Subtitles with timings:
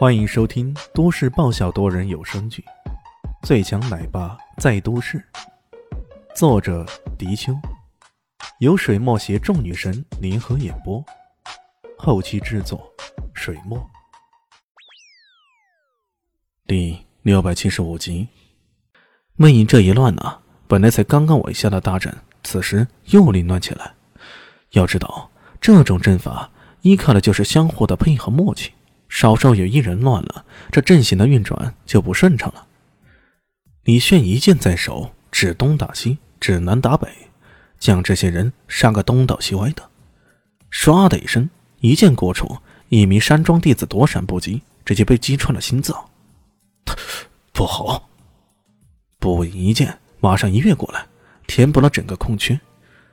[0.00, 2.64] 欢迎收听都市爆笑多人有声剧
[3.46, 5.18] 《最强奶爸在都市》，
[6.34, 6.86] 作者：
[7.18, 7.52] 迪秋，
[8.60, 11.04] 由水墨携众女神联合演播，
[11.98, 12.90] 后期制作：
[13.34, 13.78] 水墨。
[16.66, 18.26] 第六百七十五集，
[19.36, 22.10] 魅影这一乱啊，本来才刚刚稳下的大阵，
[22.42, 23.92] 此时又凌乱起来。
[24.70, 25.30] 要知道，
[25.60, 28.72] 这种阵法依靠的就是相互的配合默契。
[29.10, 32.66] 稍稍有一人乱了，这阵型的运转就不顺畅了。
[33.82, 37.08] 李炫一剑在手，指东打西，指南打北，
[37.78, 39.82] 将这些人杀个东倒西歪的。
[40.70, 41.50] 唰的一声，
[41.80, 46.08] 一剑过处，一名山庄弟子躲闪不及，直接被击穿了心脏。
[47.52, 48.08] 不好！
[49.18, 51.04] 不一剑马上一跃过来，
[51.46, 52.58] 填补了整个空缺。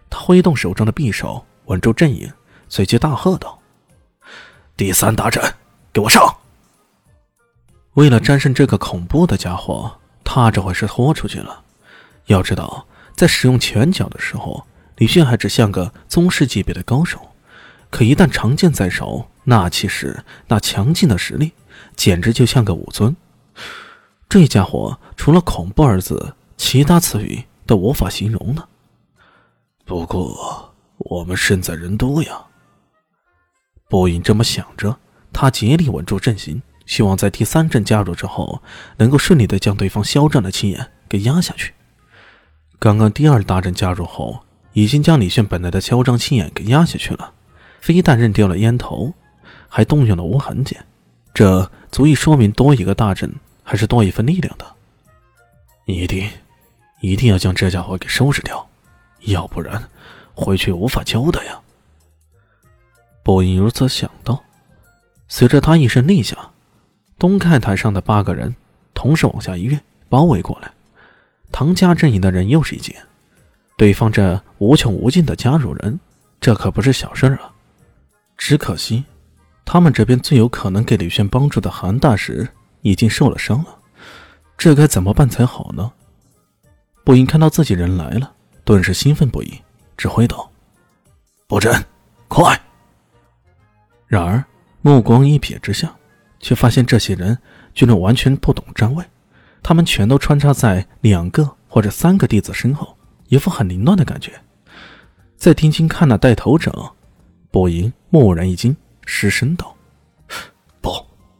[0.09, 2.31] 他挥动手中的匕首，稳住阵影，
[2.69, 3.59] 随即大喝道
[4.77, 5.43] ：“第三大阵！”
[5.97, 6.37] 给我上！
[7.95, 11.63] 为了战胜这个恐怖的家伙，他这回是豁出去了。
[12.27, 17.19] 要知道，在使用拳脚的时候，李迅还只像个宗师级别的高手。
[17.89, 21.53] 可一旦长剑在手，那气势、那强劲的实力，
[21.95, 23.15] 简直就像个武尊。
[24.29, 28.69] 这家伙除了恐怖二字，其他词语都无法形容了。
[29.83, 32.39] 不过，我们胜在人多呀。
[33.89, 34.95] 波音这么想着。
[35.33, 38.61] 他竭力稳住阵型，希望在第三阵加入之后，
[38.97, 41.73] 能够顺利的将对方嚣张的气焰给压下去。
[42.79, 44.41] 刚刚第二大阵加入后，
[44.73, 47.33] 已经将李炫本来的嚣张气焰给压下去了，
[47.81, 49.13] 非但扔掉了烟头，
[49.67, 50.85] 还动用了无痕剑，
[51.33, 54.65] 这足以说明多一个大阵还是多一份力量的。
[55.85, 56.29] 一定，
[57.01, 58.67] 一定要将这家伙给收拾掉，
[59.21, 59.89] 要不然
[60.33, 61.59] 回去无法交代呀。
[63.23, 64.43] 不因如此想到。
[65.27, 66.37] 随着他一声令下，
[67.19, 68.55] 东看台上的八个人
[68.93, 70.71] 同时往下一跃，包围过来。
[71.51, 72.95] 唐家阵营的人又是一惊，
[73.77, 75.99] 对方这无穷无尽的加入人，
[76.39, 77.51] 这可不是小事啊！
[78.37, 79.03] 只可惜，
[79.65, 82.47] 他们这边最有可能给李轩帮助的韩大使
[82.81, 83.77] 已经受了伤了，
[84.57, 85.91] 这该怎么办才好呢？
[87.03, 89.61] 不应看到自己人来了，顿时兴奋不已，
[89.95, 90.49] 指挥道
[91.47, 91.83] ：“布阵，
[92.27, 92.59] 快！”
[94.07, 94.43] 然而。
[94.87, 95.93] 目光一瞥之下，
[96.39, 97.37] 却发现这些人
[97.73, 99.03] 居然完全不懂站位，
[99.61, 102.95] 他们全都穿插在两个或者三个弟子身后，
[103.27, 104.31] 一副很凌乱的感觉。
[105.35, 106.93] 再定睛看那带头者，
[107.51, 108.73] 波音蓦然一惊，
[109.05, 109.75] 失声道
[110.79, 110.89] ：“不，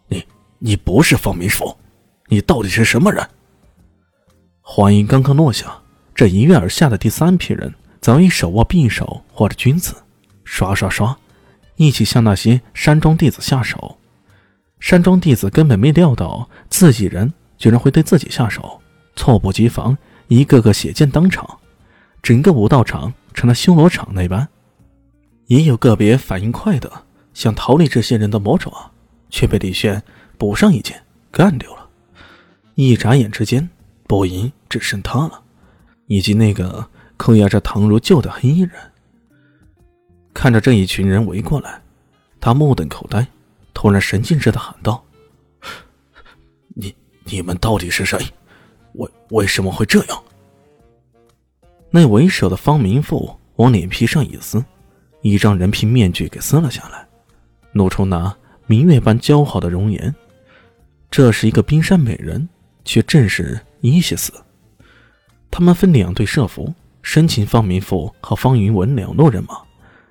[0.10, 0.22] 你
[0.60, 1.74] 你不是方明福，
[2.28, 3.26] 你到底是什么人？”
[4.60, 5.74] 话音刚刚落下，
[6.14, 9.96] 这一跃而下的第三批人早已手握匕首或者军子，
[10.44, 11.18] 刷刷刷。
[11.78, 13.98] 一起向那些山庄弟子下手，
[14.80, 18.82] 山庄弟子根本没料到自己人居然会对自己下手，
[19.16, 21.60] 猝不及防，一个个血溅当场，
[22.22, 24.48] 整个武道场成了修罗场那般。
[25.46, 26.92] 也有个别反应快的
[27.34, 28.92] 想逃离这些人的魔爪，
[29.30, 30.02] 却被李炫
[30.38, 31.02] 补上一剑
[31.32, 31.88] 干掉了。
[32.76, 33.70] 一眨眼之间，
[34.08, 35.42] 波音只剩他了，
[36.08, 38.72] 以及那个扣押着唐如旧的黑衣人。
[40.38, 41.82] 看着这一群人围过来，
[42.40, 43.26] 他目瞪口呆，
[43.74, 45.04] 突然神经质的喊道
[46.76, 46.94] ：“你
[47.24, 48.20] 你们到底是谁？
[48.94, 50.24] 为为什么会这样？”
[51.90, 54.64] 那为首的方明富往脸皮上一撕，
[55.24, 57.08] 一张人皮面具给撕了下来，
[57.72, 58.32] 露出那
[58.68, 60.14] 明月般姣好的容颜。
[61.10, 62.48] 这是一个冰山美人，
[62.86, 64.32] 却正是伊西斯。
[65.50, 66.72] 他们分两队设伏，
[67.02, 69.66] 申请方明富和方云文两路人马。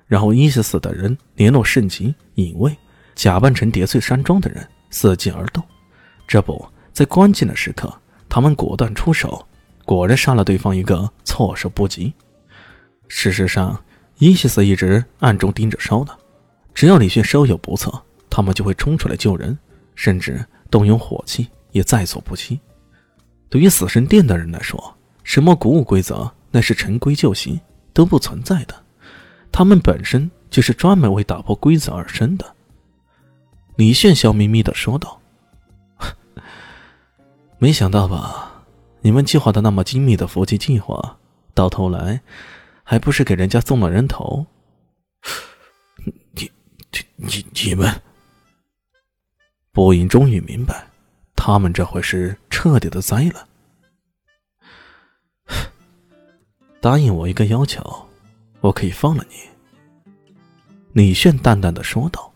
[0.07, 2.75] 然后伊西斯的人联络圣级隐卫，
[3.13, 5.63] 假扮成叠翠山庄的人，伺机而动。
[6.27, 7.93] 这不在关键的时刻，
[8.27, 9.45] 他们果断出手，
[9.85, 12.13] 果然杀了对方一个措手不及。
[13.07, 13.81] 事实上，
[14.17, 16.17] 伊西斯一直暗中盯着烧的，
[16.73, 17.91] 只要李迅稍有不测，
[18.29, 19.57] 他们就会冲出来救人，
[19.95, 22.59] 甚至动用火器也在所不惜。
[23.49, 27.59] 对于死神殿的人来说，什么古武规则那是陈规旧习
[27.93, 28.75] 都不存在的。
[29.57, 32.55] 他们本身就是专门为打破规则而生的。
[33.75, 35.19] 李炫笑眯眯的说道
[37.57, 38.63] ：“没想到吧？
[39.01, 41.17] 你们计划的那么精密的伏击计划，
[41.55, 42.21] 到头来
[42.83, 44.45] 还不是给人家送了人头？
[46.33, 46.51] 你、
[46.91, 47.89] 你、你、你们
[49.73, 50.85] ……”波音终于明白，
[51.35, 53.47] 他们这回是彻底的栽了。
[56.79, 58.06] 答应我一个要求。
[58.61, 59.35] 我可以放了你。”
[60.93, 62.31] 李炫淡淡的说道。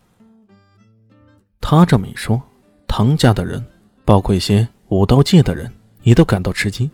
[1.60, 2.42] 他这么一说，
[2.86, 3.64] 唐家的人，
[4.04, 5.72] 包括一些武道界的人，
[6.02, 6.90] 也都感到吃惊。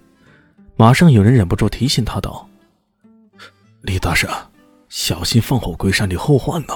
[0.77, 2.49] 马上有人忍不住提醒他道
[3.83, 4.29] ：“李大师，
[4.89, 6.75] 小心放火归山的后患呢。”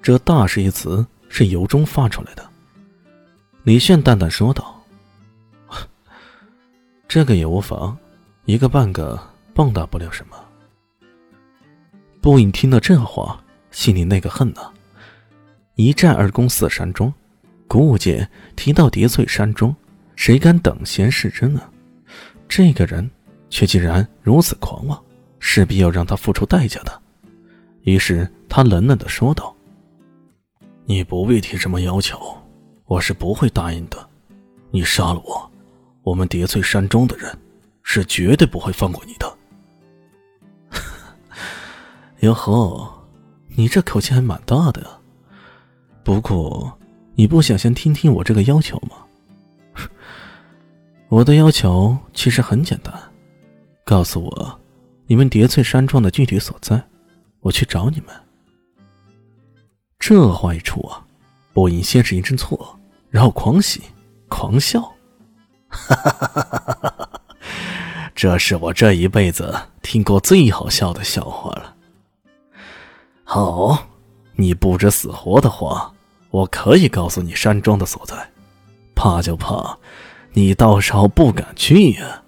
[0.00, 2.48] 这“大势”一词是由衷发出来的。
[3.64, 4.80] 李炫淡淡说道
[7.08, 7.96] ：“这个也无妨，
[8.44, 9.18] 一个半个
[9.54, 10.36] 蹦跶不了什么。”
[12.24, 13.38] 不隐听了这话，
[13.70, 14.72] 心里那个恨呐！
[15.74, 17.12] 一战而攻四山庄，
[17.68, 18.26] 古武界
[18.56, 19.76] 提到叠翠山庄，
[20.16, 21.60] 谁敢等闲视之呢？
[22.48, 23.10] 这个人
[23.50, 24.98] 却竟然如此狂妄，
[25.38, 27.02] 势必要让他付出代价的。
[27.82, 29.54] 于是他冷冷的说道
[30.86, 32.18] ：“你不必提什么要求，
[32.86, 34.08] 我是不会答应的。
[34.70, 35.52] 你杀了我，
[36.02, 37.38] 我们叠翠山庄的人
[37.82, 39.30] 是绝对不会放过你的。”
[42.24, 42.90] 哟呵，
[43.54, 44.82] 你这口气还蛮大的。
[46.02, 46.78] 不过，
[47.14, 48.96] 你不想先听听我这个要求吗？
[51.08, 52.94] 我的要求其实很简单，
[53.84, 54.60] 告诉我
[55.06, 56.82] 你们叠翠山庄的具体所在，
[57.40, 58.08] 我去找你们。
[59.98, 61.04] 这话一出啊，
[61.52, 62.78] 波音先是一阵错，
[63.10, 63.82] 然后狂喜
[64.28, 64.80] 狂笑，
[65.68, 67.20] 哈哈哈哈哈哈！
[68.14, 71.73] 这是我这一辈子听过最好笑的笑话了。
[73.34, 73.88] 好，
[74.36, 75.92] 你不知死活的话。
[76.30, 78.14] 我可以告诉你山庄的所在，
[78.94, 79.76] 怕就怕
[80.34, 82.22] 你到时候不敢去呀。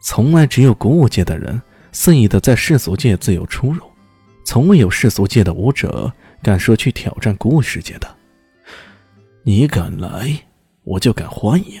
[0.00, 1.62] 从来只有古武界的人
[1.92, 3.84] 肆意的在世俗界自由出入，
[4.44, 6.12] 从未有世俗界的武者
[6.42, 8.16] 敢说去挑战古武世界的。
[9.44, 10.36] 你敢来，
[10.82, 11.80] 我就敢欢迎。